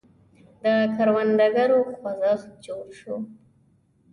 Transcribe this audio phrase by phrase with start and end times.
[0.63, 3.15] د کروندګرو خوځښت جوړ شو.